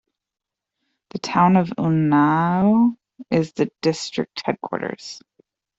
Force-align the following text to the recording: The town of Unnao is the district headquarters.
The 1.11 1.19
town 1.19 1.57
of 1.57 1.67
Unnao 1.77 2.97
is 3.29 3.53
the 3.53 3.69
district 3.83 4.41
headquarters. 4.43 5.21